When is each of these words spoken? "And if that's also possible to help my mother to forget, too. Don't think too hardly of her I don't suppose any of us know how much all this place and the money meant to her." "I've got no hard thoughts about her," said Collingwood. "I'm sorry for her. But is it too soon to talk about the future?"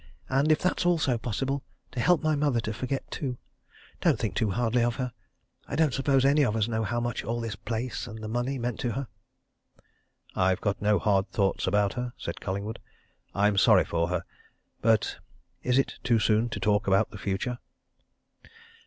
"And 0.29 0.51
if 0.51 0.57
that's 0.57 0.83
also 0.83 1.19
possible 1.19 1.61
to 1.91 1.99
help 1.99 2.23
my 2.23 2.35
mother 2.35 2.59
to 2.61 2.73
forget, 2.73 3.11
too. 3.11 3.37
Don't 4.01 4.17
think 4.17 4.33
too 4.33 4.49
hardly 4.49 4.83
of 4.83 4.95
her 4.95 5.13
I 5.67 5.75
don't 5.75 5.93
suppose 5.93 6.25
any 6.25 6.43
of 6.43 6.55
us 6.55 6.67
know 6.67 6.83
how 6.83 6.99
much 6.99 7.23
all 7.23 7.39
this 7.39 7.55
place 7.55 8.07
and 8.07 8.17
the 8.23 8.27
money 8.27 8.57
meant 8.57 8.79
to 8.79 8.93
her." 8.93 9.07
"I've 10.33 10.59
got 10.59 10.81
no 10.81 10.97
hard 10.97 11.29
thoughts 11.29 11.67
about 11.67 11.93
her," 11.93 12.13
said 12.17 12.41
Collingwood. 12.41 12.79
"I'm 13.35 13.59
sorry 13.59 13.85
for 13.85 14.07
her. 14.07 14.23
But 14.81 15.17
is 15.61 15.77
it 15.77 15.99
too 16.03 16.17
soon 16.17 16.49
to 16.49 16.59
talk 16.59 16.87
about 16.87 17.11
the 17.11 17.19
future?" 17.19 17.59